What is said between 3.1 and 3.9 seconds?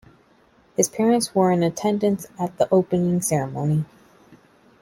ceremony.